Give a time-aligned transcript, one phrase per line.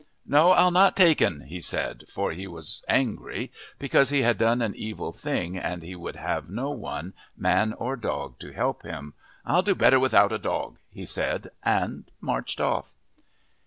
[0.25, 4.73] "No, I'll not take'n," he said, for he was angry because he had done an
[4.73, 9.13] evil thing and he would have no one, man or dog, to help him.
[9.45, 12.95] "I'll do better without a dog," he said, and marched off.